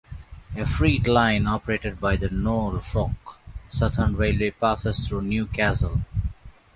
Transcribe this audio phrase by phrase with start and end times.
[0.57, 3.37] A freight line operated by the Norfolk
[3.69, 5.99] Southern Railway passes through New Castle.